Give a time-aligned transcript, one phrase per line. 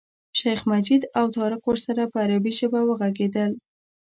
[0.39, 3.51] شیخ مجید او طارق ورسره په عربي ژبه وغږېدل.